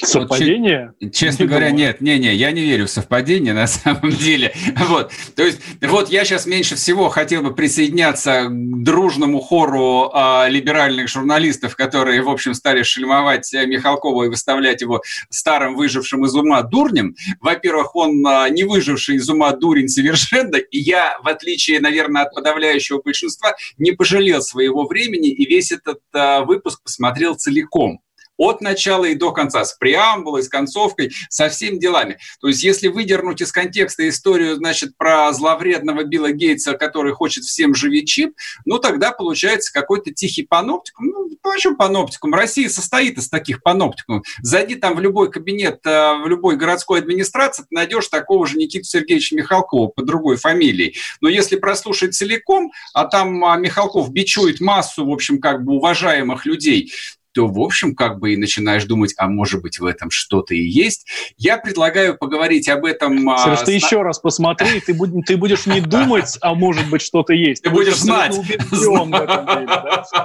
[0.02, 0.92] Совпадение?
[1.00, 1.86] Вот, честно не говоря, думаю.
[1.86, 4.52] нет, не, не, я не верю в совпадение на самом деле.
[4.88, 10.48] Вот, то есть, вот я сейчас меньше всего хотел бы присоединяться к дружному хору а,
[10.48, 16.62] либеральных журналистов, которые, в общем, стали шельмовать Михалкова и выставлять его старым выжившим из ума
[16.62, 17.14] дурнем.
[17.40, 22.34] Во-первых, он а, не выживший из ума дурень совершенно, и я, в отличие, наверное, от
[22.34, 28.00] подавляющего большинства, не пожалел своего времени и весь этот а, выпуск посмотрел целиком
[28.36, 32.18] от начала и до конца, с преамбулой, с концовкой, со всеми делами.
[32.40, 37.74] То есть если выдернуть из контекста историю, значит, про зловредного Билла Гейтса, который хочет всем
[37.74, 41.06] живи чип, ну тогда получается какой-то тихий паноптикум.
[41.06, 42.34] Ну, почему паноптикум?
[42.34, 44.26] Россия состоит из таких паноптикумов.
[44.42, 48.84] Зайди там в любой кабинет, э, в любой городской администрации, ты найдешь такого же Никиту
[48.84, 50.94] Сергеевича Михалкова по другой фамилии.
[51.20, 56.46] Но если прослушать целиком, а там а, Михалков бичует массу, в общем, как бы уважаемых
[56.46, 56.92] людей,
[57.34, 60.62] то, в общем, как бы и начинаешь думать, а может быть в этом что-то и
[60.62, 61.06] есть.
[61.36, 63.28] Я предлагаю поговорить об этом...
[63.28, 63.82] А, Сереж, ты с...
[63.82, 67.64] еще раз посмотри, ты, будь, ты будешь не думать, а может быть что-то есть.
[67.64, 68.34] Ты, будешь знать.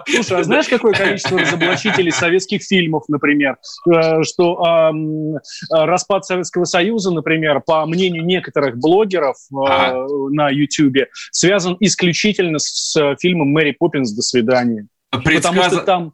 [0.08, 3.58] Слушай, а знаешь, какое количество разоблачителей советских фильмов, например,
[3.92, 10.06] э, что э, распад Советского Союза, например, по мнению некоторых блогеров э, ага.
[10.30, 14.12] на YouTube, связан исключительно с фильмом «Мэри Поппинс.
[14.14, 14.88] До свидания».
[15.12, 15.56] Предсказ...
[15.56, 16.14] Потому что там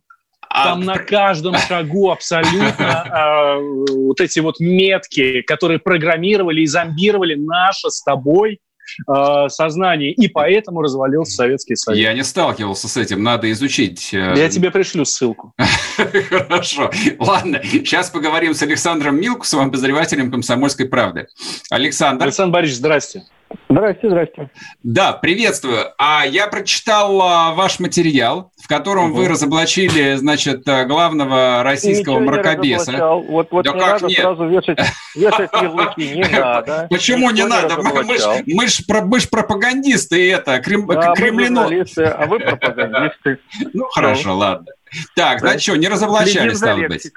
[0.49, 0.84] там а...
[0.84, 3.60] на каждом шагу абсолютно э,
[3.93, 8.60] вот эти вот метки, которые программировали и зомбировали наше с тобой
[9.08, 11.99] э, сознание, и поэтому развалился Советский Союз.
[11.99, 14.13] Я не сталкивался с этим, надо изучить.
[14.13, 15.53] Э, Я тебе пришлю ссылку.
[16.29, 16.91] Хорошо.
[17.19, 21.27] Ладно, сейчас поговорим с Александром Милкусовым, обозревателем «Комсомольской правды».
[21.69, 22.23] Александр.
[22.25, 23.23] Александр Борисович, здрасте.
[23.70, 24.50] Здрасте, здрасте.
[24.84, 25.86] Да, приветствую.
[25.98, 29.18] А я прочитал а, ваш материал, в котором угу.
[29.18, 32.91] вы разоблачили, значит, э, главного российского Ничего мракобеса.
[32.91, 34.20] Не вот, вот да не как надо нет?
[34.20, 34.80] сразу вешать,
[35.15, 36.88] вешать ярлыки, не надо.
[36.89, 37.78] Почему не надо?
[37.82, 41.62] Мы ж, мы ж, мы ж пропагандисты это, крем, да, кремлину.
[41.62, 43.39] а вы пропагандисты.
[43.74, 44.68] Ну, хорошо, ладно.
[45.15, 47.12] Так, значит, что, не разоблачали, стало быть?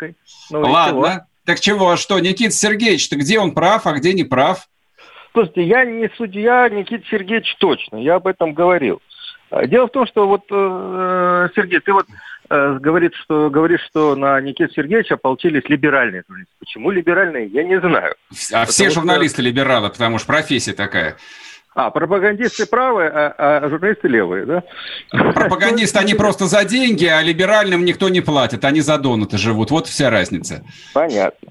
[0.50, 1.26] Ну, ладно.
[1.44, 4.68] Так чего, что, Никита Сергеевич, то где он прав, а где не прав?
[5.32, 9.00] Слушайте, я не судья Никита Сергеевич точно, я об этом говорил.
[9.50, 12.06] А, дело в том, что вот, э, Сергей, ты вот
[12.50, 16.52] э, говорит, что, говоришь, что на Никита Сергеевича ополчились либеральные журналисты.
[16.58, 18.14] Почему либеральные, я не знаю.
[18.52, 19.42] А все журналисты что...
[19.42, 21.16] либералы, потому что профессия такая.
[21.74, 24.62] А, пропагандисты правые, а, а журналисты левые, да?
[25.10, 29.70] Пропагандисты, они просто за деньги, а либеральным никто не платит, они за донаты живут.
[29.70, 30.64] Вот вся разница.
[30.92, 31.50] Понятно.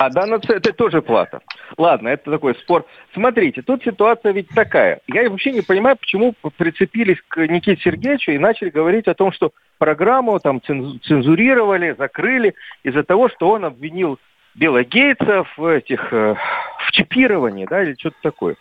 [0.00, 1.40] А данная это тоже плата.
[1.76, 2.86] Ладно, это такой спор.
[3.12, 5.00] Смотрите, тут ситуация ведь такая.
[5.06, 9.52] Я вообще не понимаю, почему прицепились к Никите Сергеевичу и начали говорить о том, что
[9.76, 14.18] программу там цензурировали, закрыли из-за того, что он обвинил
[14.54, 16.34] Билла Гейтса в этих э,
[16.78, 18.56] в чипировании, да, или что-то такое.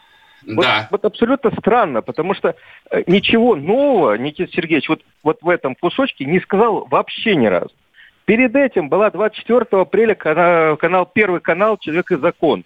[0.46, 0.90] Вот, да.
[0.92, 2.56] вот абсолютно странно, потому что
[2.92, 7.72] э, ничего нового Никита Сергеевич вот, вот в этом кусочке не сказал вообще ни разу.
[8.30, 12.64] Перед этим была 24 апреля канал, канал Первый канал «Человек и закон».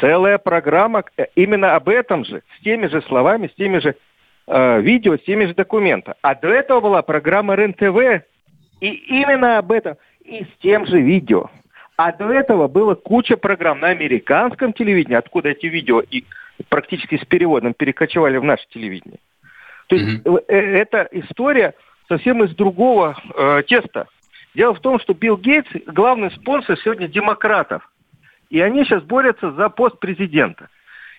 [0.00, 3.94] Целая программа э, именно об этом же, с теми же словами, с теми же
[4.48, 6.16] э, видео, с теми же документами.
[6.20, 8.24] А до этого была программа РЕН-ТВ,
[8.80, 11.48] и именно об этом, и с тем же видео.
[11.96, 16.24] А до этого было куча программ на американском телевидении, откуда эти видео и
[16.68, 19.20] практически с переводом перекочевали в наше телевидение.
[19.86, 20.44] То есть mm-hmm.
[20.48, 21.74] эта история
[22.08, 24.08] совсем из другого э, теста.
[24.54, 27.88] Дело в том, что Билл Гейтс главный спонсор сегодня демократов.
[28.50, 30.68] И они сейчас борются за пост президента.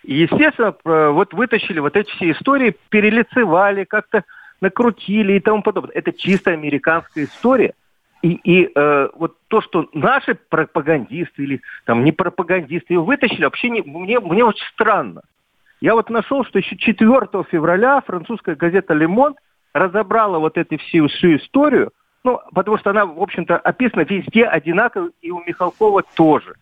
[0.04, 0.76] И, естественно,
[1.12, 4.24] вот вытащили вот эти все истории, перелицевали, как-то
[4.62, 5.94] накрутили и тому подобное.
[5.94, 7.74] Это чисто американская история.
[8.22, 13.70] И, и э, вот то, что наши пропагандисты или там не пропагандисты его вытащили, вообще
[13.70, 15.22] не, мне, мне очень странно.
[15.82, 17.08] Я вот нашел, что еще 4
[17.52, 19.36] февраля французская газета «Лемон»
[19.74, 21.92] разобрала вот эту всю, всю историю–
[22.26, 26.56] ну, потому что она, в общем-то, описана везде одинаково, и у Михалкова тоже.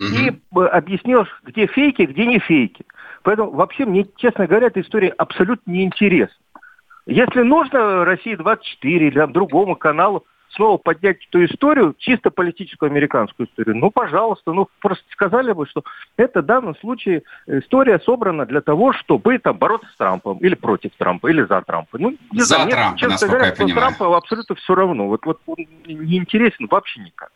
[0.00, 0.08] Угу.
[0.08, 2.86] И э, объяснил, где фейки, где не фейки.
[3.22, 6.34] Поэтому вообще мне, честно говоря, эта история абсолютно неинтересна.
[7.04, 13.76] Если нужно России 24 или другому каналу снова поднять эту историю, чисто политическую американскую историю,
[13.76, 15.84] ну, пожалуйста, ну, просто сказали бы, что
[16.16, 20.92] это в данном случае история собрана для того, чтобы там бороться с Трампом, или против
[20.96, 21.98] Трампа, или за Трампа.
[21.98, 25.08] Ну, не за знаю, Трампа, честно говоря, я Трампа абсолютно все равно.
[25.08, 25.56] Вот, вот он
[25.86, 27.30] не интересен вообще никак.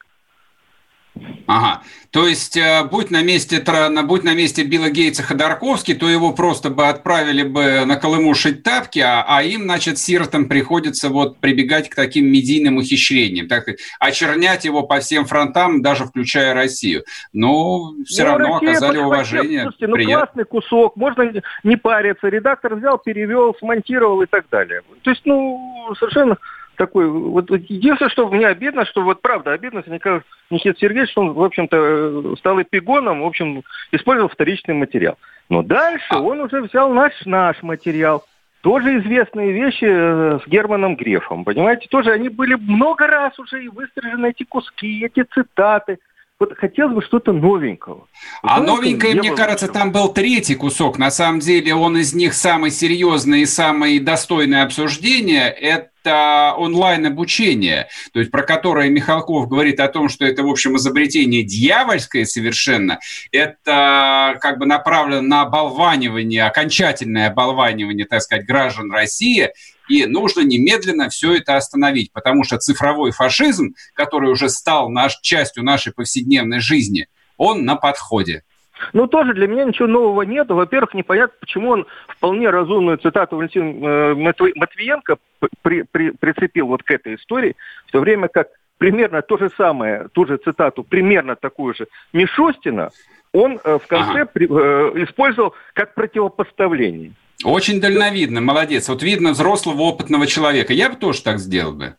[1.47, 1.83] Ага.
[2.11, 3.63] То есть, э, будь на месте,
[4.05, 8.63] будь на месте Билла Гейтса Ходорковский, то его просто бы отправили бы на Колыму шить
[8.63, 13.65] тапки, а, а им, значит, сиротам приходится вот прибегать к таким медийным ухищрениям, так
[13.99, 17.05] очернять его по всем фронтам, даже включая Россию.
[17.33, 19.63] Но все ну, равно Россия оказали уважение.
[19.63, 20.21] Слушайте, ну Прият...
[20.21, 22.29] классный кусок, можно не париться.
[22.29, 24.83] Редактор взял, перевел, смонтировал и так далее.
[25.03, 26.37] То есть, ну, совершенно
[26.77, 31.23] такой, вот единственное, что мне обидно, что вот правда обидно, мне кажется, Никита Сергеевич, что
[31.23, 35.17] он, в общем-то, стал эпигоном, в общем, использовал вторичный материал.
[35.49, 38.25] Но дальше он уже взял наш, наш материал.
[38.63, 41.89] Тоже известные вещи э, с Германом Грефом, понимаете?
[41.91, 45.99] Тоже они были много раз уже и выстражены эти куски, эти цитаты–
[46.43, 48.09] вот хотелось бы что-то новенького.
[48.43, 50.99] А Знаете, новенькое, мне кажется, там был третий кусок.
[50.99, 55.49] На самом деле он из них самый серьезный и самый достойный обсуждения.
[55.49, 61.43] Это онлайн-обучение, то есть про которое Михалков говорит о том, что это, в общем, изобретение
[61.43, 62.99] дьявольское совершенно.
[63.31, 69.51] Это как бы направлено на оболванивание, окончательное оболванивание, так сказать, граждан России
[69.89, 75.65] и нужно немедленно все это остановить, потому что цифровой фашизм, который уже стал наш, частью
[75.65, 78.43] нашей повседневной жизни, он на подходе.
[78.93, 80.49] Ну, тоже для меня ничего нового нет.
[80.49, 85.17] Во-первых, непонятно, почему он вполне разумную цитату Валентина э, Матвиенко
[85.63, 90.09] при, при, прицепил вот к этой истории, в то время как примерно то же самое,
[90.13, 92.91] ту же цитату, примерно такую же Мишустина,
[93.33, 94.27] он э, в конце ага.
[94.27, 97.13] при, э, использовал как противопоставление.
[97.45, 98.89] Очень дальновидно, молодец.
[98.89, 100.73] Вот видно взрослого опытного человека.
[100.73, 101.95] Я бы тоже так сделал бы.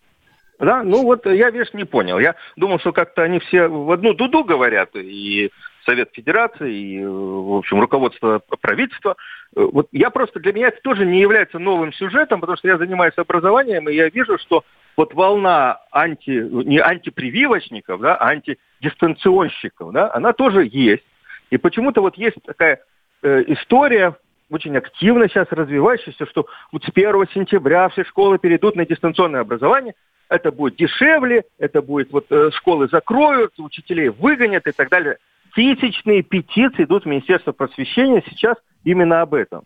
[0.60, 2.20] Да, ну вот я, видишь, не понял.
[2.20, 5.52] Я думал, что как-то они все в одну дуду говорят, и
[5.86, 9.16] Совет Федерации, и, в общем, руководство правительства.
[9.56, 13.14] Вот я просто, для меня это тоже не является новым сюжетом, потому что я занимаюсь
[13.18, 14.64] образованием, и я вижу, что
[14.96, 21.04] вот волна анти, не антипрививочников, да, а антидистанционщиков, да, она тоже есть.
[21.50, 22.82] И почему-то вот есть такая
[23.22, 24.16] э, история
[24.50, 29.96] очень активно сейчас развивающийся, что вот с 1 сентября все школы перейдут на дистанционное образование,
[30.30, 35.18] это будет дешевле, это будет вот э, школы закроют, учителей выгонят и так далее.
[35.54, 39.64] Тысячные петиции идут в Министерство просвещения сейчас именно об этом.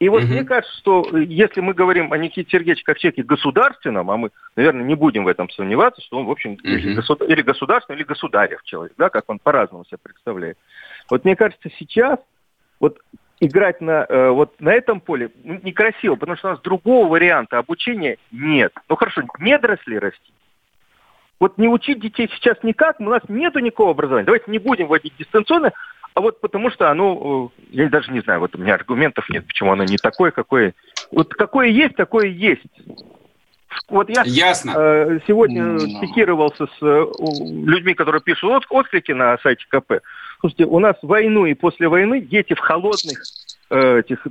[0.00, 0.32] И вот угу.
[0.32, 4.30] мне кажется, что э, если мы говорим о Никите Сергеевиче как человеке государственном, а мы,
[4.56, 6.60] наверное, не будем в этом сомневаться, что он, в общем, угу.
[6.64, 10.56] или государственный, или государев человек, да, как он по-разному себя представляет.
[11.10, 12.18] Вот мне кажется, сейчас
[12.80, 12.98] вот
[13.40, 18.16] играть на, э, вот на этом поле некрасиво, потому что у нас другого варианта обучения
[18.30, 18.72] нет.
[18.88, 20.32] Ну хорошо, недоросли расти.
[21.40, 24.26] Вот не учить детей сейчас никак, у нас нету никакого образования.
[24.26, 25.72] Давайте не будем вводить дистанционно,
[26.12, 29.46] а вот потому что оно, э, я даже не знаю, вот у меня аргументов нет,
[29.46, 30.74] почему оно не такое, какое...
[31.10, 32.62] Вот какое есть, такое есть.
[33.88, 34.74] Вот я Ясно.
[34.76, 36.00] Э, сегодня mm.
[36.00, 37.06] пикировался с э,
[37.64, 40.02] людьми, которые пишут от, отклики на сайте КП.
[40.40, 43.22] Слушайте, у нас войну и после войны дети в холодных
[43.70, 44.26] этих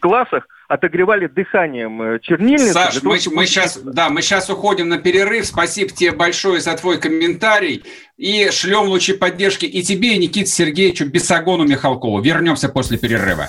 [0.00, 2.72] классах отогревали дыханием э, чернильницы.
[2.72, 3.36] Саш, того, мы, чтобы...
[3.36, 5.46] мы, сейчас, да, мы сейчас уходим на перерыв.
[5.46, 7.84] Спасибо тебе большое за твой комментарий.
[8.16, 12.20] И шлем лучи поддержки и тебе, и Никите Сергеевичу Бесогону Михалкову.
[12.20, 13.46] Вернемся после перерыва.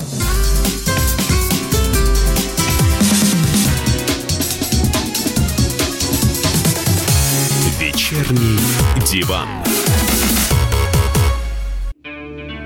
[7.79, 8.59] Вечерний
[9.05, 9.47] диван.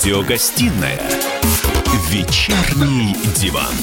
[0.00, 0.98] Радиогостинная
[2.08, 3.74] «Вечерний диван».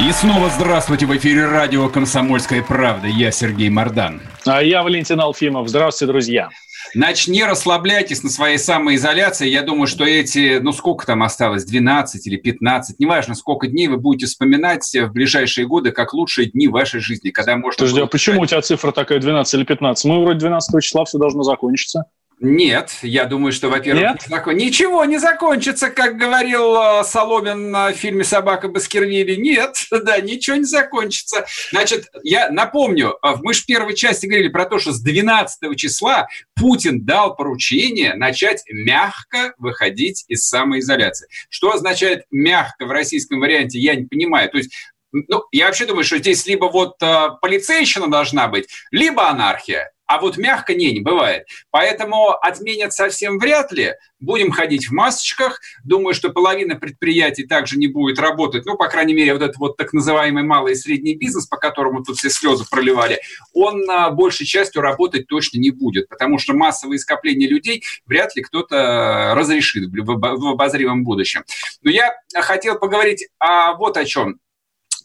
[0.00, 3.08] И снова здравствуйте в эфире радио «Комсомольская правда».
[3.08, 4.22] Я Сергей Мордан.
[4.46, 5.68] А я Валентин Алфимов.
[5.68, 6.48] Здравствуйте, друзья.
[6.94, 9.48] Значит, не расслабляйтесь на своей самоизоляции.
[9.48, 13.98] Я думаю, что эти, ну сколько там осталось, 12 или 15, неважно, сколько дней вы
[13.98, 17.76] будете вспоминать в ближайшие годы как лучшие дни вашей жизни, когда можно...
[17.76, 20.06] Подожди, а почему у тебя цифра такая 12 или 15?
[20.06, 22.06] Мы вроде 12 числа все должно закончиться.
[22.44, 24.56] Нет, я думаю, что, во-первых, не закон...
[24.56, 29.36] ничего не закончится, как говорил э, Соломин в фильме «Собака Баскервилли».
[29.36, 31.46] Нет, да, ничего не закончится.
[31.70, 35.76] Значит, я напомню, э, мы же в первой части говорили про то, что с 12
[35.76, 36.26] числа
[36.56, 41.28] Путин дал поручение начать мягко выходить из самоизоляции.
[41.48, 44.50] Что означает мягко в российском варианте, я не понимаю.
[44.50, 44.72] То есть
[45.12, 49.91] ну, я вообще думаю, что здесь либо вот э, полицейщина должна быть, либо анархия.
[50.12, 51.46] А вот мягко не, не бывает.
[51.70, 53.94] Поэтому отменят совсем вряд ли.
[54.20, 55.58] Будем ходить в масочках.
[55.84, 58.66] Думаю, что половина предприятий также не будет работать.
[58.66, 62.04] Ну, по крайней мере, вот этот вот так называемый малый и средний бизнес, по которому
[62.04, 63.22] тут все слезы проливали,
[63.54, 66.10] он а, большей частью работать точно не будет.
[66.10, 71.42] Потому что массовые скопления людей вряд ли кто-то разрешит в обозримом будущем.
[71.80, 74.40] Но я хотел поговорить о вот о чем.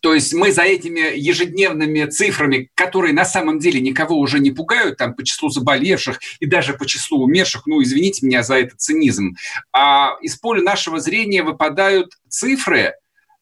[0.02, 4.98] То есть мы за этими ежедневными цифрами, которые на самом деле никого уже не пугают,
[4.98, 9.36] там по числу заболевших и даже по числу умерших, ну, извините меня за этот цинизм,
[9.74, 12.94] а из поля нашего зрения выпадают цифры,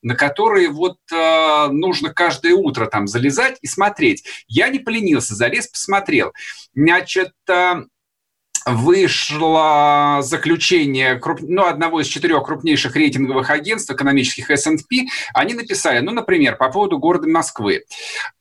[0.02, 4.24] на которые вот э, нужно каждое утро там залезать и смотреть.
[4.48, 6.32] Я не поленился, залез, посмотрел.
[6.76, 7.86] Значит, э,
[8.66, 11.40] вышло заключение круп...
[11.42, 15.06] ну, одного из четырех крупнейших рейтинговых агентств экономических S&P.
[15.34, 17.84] Они написали, ну, например, по поводу города Москвы.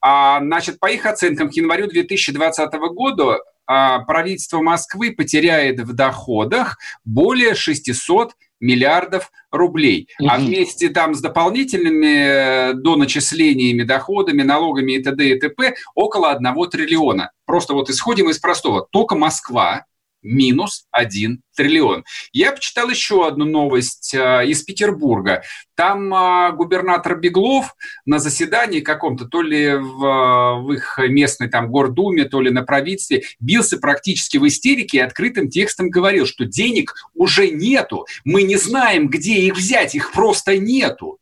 [0.01, 6.79] А, значит, по их оценкам, к январю 2020 года а, правительство Москвы потеряет в доходах
[7.05, 10.09] более 600 миллиардов рублей.
[10.19, 10.29] Угу.
[10.31, 15.29] А вместе там с дополнительными э, доначислениями, доходами, налогами и т.д.
[15.29, 15.75] и т.п.
[15.95, 17.31] около 1 триллиона.
[17.45, 18.87] Просто вот исходим из простого.
[18.91, 19.85] Только Москва
[20.25, 22.05] минус 1 триллион.
[22.33, 25.43] Я почитал еще одну новость э, из Петербурга.
[25.77, 32.25] Там э, губернатор Беглов на заседании каком-то, то ли в, в их местной там гордуме,
[32.25, 37.51] то ли на правительстве, бился практически в истерике и открытым текстом говорил, что денег уже
[37.51, 41.19] нету, мы не знаем, где их взять, их просто нету.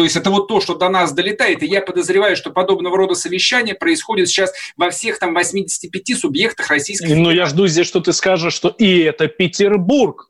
[0.00, 3.14] То есть это вот то, что до нас долетает, и я подозреваю, что подобного рода
[3.14, 8.14] совещания происходит сейчас во всех там 85 субъектах российской Ну, я жду здесь, что ты
[8.14, 10.29] скажешь, что и это Петербург.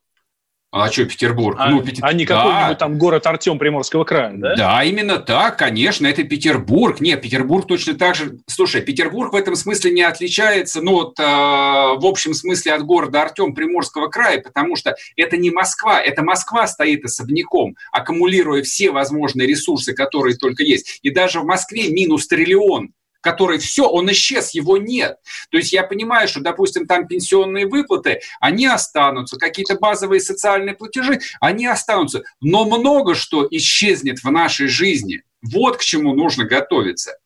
[0.72, 1.56] А что Петербург?
[1.58, 2.04] А, ну, Петер...
[2.06, 2.74] а не какой-нибудь да.
[2.76, 4.54] там город Артем Приморского края, да?
[4.54, 7.00] Да, именно так, конечно, это Петербург.
[7.00, 8.38] Нет, Петербург точно так же...
[8.46, 13.22] Слушай, Петербург в этом смысле не отличается, ну, вот, э, в общем смысле от города
[13.22, 19.48] Артем Приморского края, потому что это не Москва, это Москва стоит особняком, аккумулируя все возможные
[19.48, 21.00] ресурсы, которые только есть.
[21.02, 25.16] И даже в Москве минус триллион который все, он исчез, его нет.
[25.50, 31.20] То есть я понимаю, что, допустим, там пенсионные выплаты, они останутся, какие-то базовые социальные платежи,
[31.40, 32.22] они останутся.
[32.40, 35.22] Но много что исчезнет в нашей жизни.
[35.42, 37.16] Вот к чему нужно готовиться.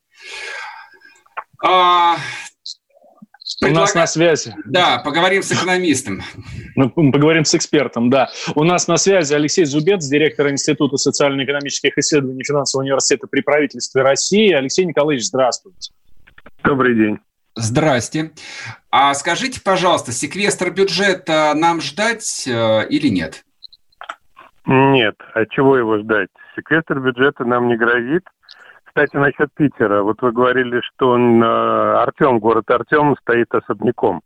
[1.64, 2.18] А,
[3.62, 4.55] у нас на связи.
[4.64, 6.22] Да, поговорим с экономистом.
[6.74, 8.30] Мы поговорим с экспертом, да.
[8.55, 14.52] У нас на связи Алексей Зубец, директор Института социально-экономических исследований Финансового университета при правительстве России.
[14.52, 15.92] Алексей Николаевич, здравствуйте.
[16.62, 17.18] Добрый день.
[17.57, 18.32] Здрасте.
[18.90, 23.44] А скажите, пожалуйста, секвестр бюджета нам ждать э, или нет?
[24.66, 25.14] Нет.
[25.34, 26.30] А чего его ждать?
[26.57, 28.24] Секвестр бюджета нам не грозит.
[28.95, 30.03] Кстати, насчет Питера.
[30.05, 31.47] Вот вы говорили, что он, э,
[31.97, 34.22] Артем, город Артем стоит особняком.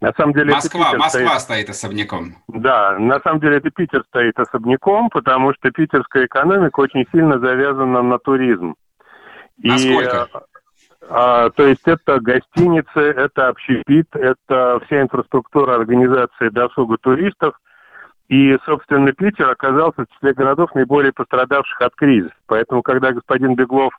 [0.00, 1.40] На самом деле Москва, Москва стоит...
[1.40, 2.36] стоит особняком.
[2.46, 8.02] Да, на самом деле это Питер стоит особняком, потому что питерская экономика очень сильно завязана
[8.02, 8.76] на туризм.
[9.60, 10.28] Насколько?
[10.32, 10.38] И,
[11.10, 17.56] а, то есть это гостиницы, это общепит, это вся инфраструктура организации досуга туристов–
[18.28, 22.34] и, собственно, Питер оказался в числе городов наиболее пострадавших от кризиса.
[22.46, 23.92] Поэтому, когда господин Беглов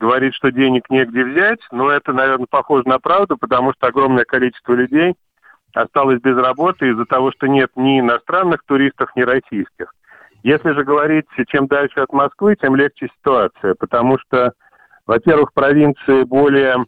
[0.00, 4.72] говорит, что денег негде взять, ну, это, наверное, похоже на правду, потому что огромное количество
[4.72, 5.14] людей
[5.72, 9.94] осталось без работы из-за того, что нет ни иностранных туристов, ни российских.
[10.42, 14.52] Если же говорить, чем дальше от Москвы, тем легче ситуация, потому что,
[15.06, 16.86] во-первых, провинции более,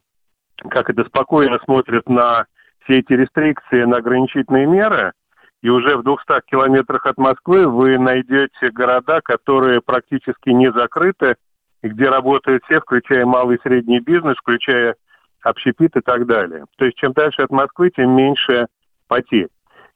[0.68, 2.46] как это, спокойно смотрят на
[2.84, 5.12] все эти рестрикции, на ограничительные меры–
[5.62, 11.36] и уже в 200 километрах от Москвы вы найдете города, которые практически не закрыты,
[11.82, 14.96] и где работают все, включая малый и средний бизнес, включая
[15.42, 16.64] общепит и так далее.
[16.76, 18.66] То есть чем дальше от Москвы, тем меньше
[19.08, 19.48] потерь.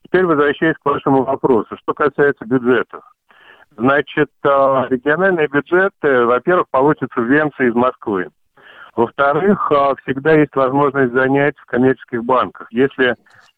[0.04, 1.76] Теперь возвращаясь к вашему вопросу.
[1.76, 3.02] Что касается бюджетов.
[3.76, 8.28] Значит, а, региональные бюджеты, во-первых, получатся в Венции из Москвы.
[8.94, 12.68] Во-вторых, а, всегда есть возможность занять в коммерческих банках.
[12.70, 13.14] Если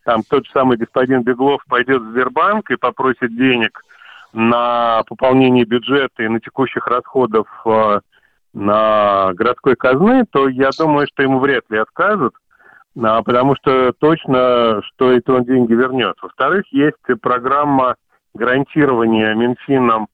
[0.09, 3.85] там тот же самый господин Беглов пойдет в Сбербанк и попросит денег
[4.33, 8.01] на пополнение бюджета и на текущих расходов э,
[8.55, 12.33] на городской казны, то я думаю, что ему вряд ли откажут.
[12.99, 16.17] а, потому что точно, что это он деньги вернет.
[16.23, 17.97] Во-вторых, есть программа
[18.33, 20.09] гарантирования Минфином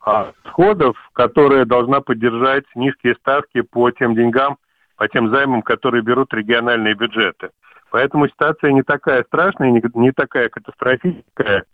[0.00, 4.58] а, сходов, которая должна поддержать низкие ставки по тем деньгам,
[4.96, 7.50] по тем займам, которые берут региональные бюджеты.
[7.90, 11.64] Поэтому ситуация не такая страшная, не, не такая катастрофическая.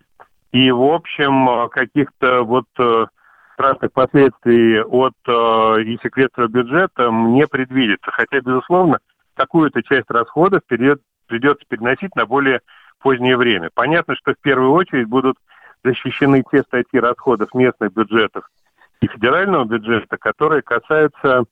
[0.52, 3.06] И, в общем, каких-то вот э,
[3.54, 8.10] страшных последствий от э, и секретного бюджета не предвидится.
[8.10, 8.98] Хотя, безусловно,
[9.34, 12.60] какую-то часть расходов придется переносить на более
[13.00, 13.70] позднее время.
[13.74, 15.36] Понятно, что в первую очередь будут
[15.84, 18.48] защищены те статьи расходов местных бюджетов
[19.00, 21.44] и федерального бюджета, которые касаются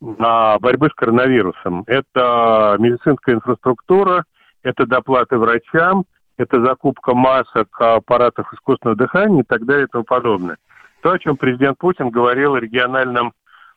[0.00, 1.84] борьбы с коронавирусом.
[1.86, 4.24] Это медицинская инфраструктура,
[4.62, 6.04] это доплаты врачам,
[6.36, 10.56] это закупка масок, аппаратов искусственного дыхания и так далее и тому подобное.
[11.02, 13.32] То, о чем президент Путин говорил региональным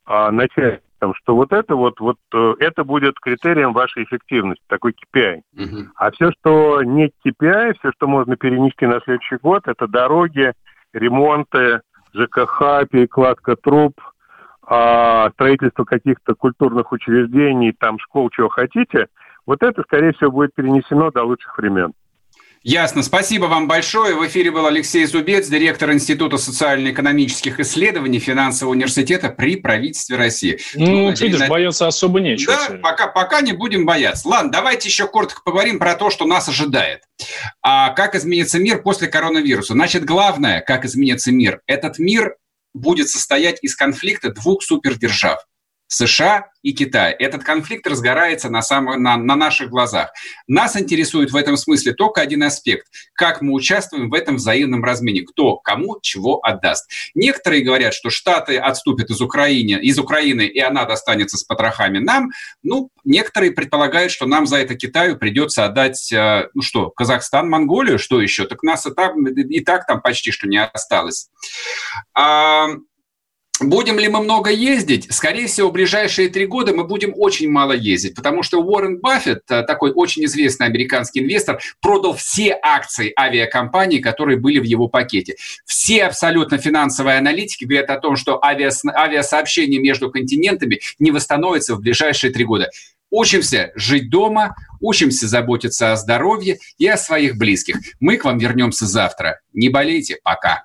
[0.05, 0.81] а, начальникам
[1.15, 5.41] что вот это вот, вот э, это будет критерием вашей эффективности, такой KPI.
[5.57, 5.89] Угу.
[5.95, 10.53] А все, что не KPI, все, что можно перенести на следующий год, это дороги,
[10.93, 11.81] ремонты,
[12.13, 13.93] ЖКХ, перекладка труб,
[15.33, 19.07] строительство каких-то культурных учреждений, там школ, чего хотите,
[19.45, 21.93] вот это, скорее всего, будет перенесено до лучших времен.
[22.63, 23.01] Ясно.
[23.01, 24.13] Спасибо вам большое.
[24.15, 30.59] В эфире был Алексей Зубец, директор Института социально-экономических исследований Финансового университета при правительстве России.
[30.75, 31.47] Ну, ну видишь, на...
[31.47, 32.53] бояться особо нечего.
[32.53, 34.27] Да, пока, пока не будем бояться.
[34.27, 37.01] Ладно, давайте еще коротко поговорим про то, что нас ожидает.
[37.63, 39.73] А как изменится мир после коронавируса?
[39.73, 41.61] Значит, главное, как изменится мир.
[41.65, 42.35] Этот мир
[42.73, 45.45] будет состоять из конфликта двух супердержав.
[45.91, 47.11] США и Китай.
[47.11, 50.11] Этот конфликт разгорается на, сам, на, на наших глазах.
[50.47, 52.87] Нас интересует в этом смысле только один аспект.
[53.13, 55.23] Как мы участвуем в этом взаимном размене.
[55.23, 56.89] Кто кому чего отдаст.
[57.13, 62.29] Некоторые говорят, что Штаты отступят из Украины, из Украины и она достанется с потрохами нам.
[62.63, 67.99] Ну, некоторые предполагают, что нам за это Китаю придется отдать, э, ну что, Казахстан, Монголию,
[67.99, 68.45] что еще?
[68.45, 71.29] Так нас и так, и так там почти что не осталось.
[72.13, 72.67] А,
[73.61, 75.13] Будем ли мы много ездить?
[75.13, 79.43] Скорее всего, в ближайшие три года мы будем очень мало ездить, потому что Уоррен Баффет,
[79.49, 85.35] э, такой очень известный американский инвестор, продал все акции авиакомпаний, которые были в его пакете.
[85.65, 91.81] Все абсолютно финансовые аналитики говорят о том, что авиас, авиасообщение между континентами не восстановится в
[91.81, 92.71] ближайшие три года.
[93.11, 97.75] Учимся жить дома, учимся заботиться о здоровье и о своих близких.
[97.99, 99.41] Мы к вам вернемся завтра.
[99.53, 100.17] Не болейте.
[100.23, 100.63] Пока.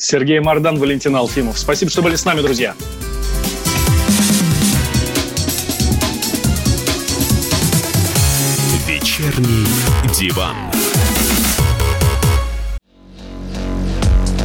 [0.00, 1.58] Сергей Мардан, Валентин Алфимов.
[1.58, 2.74] Спасибо, что были с нами, друзья.
[8.86, 9.66] Вечерний
[10.18, 10.56] диван.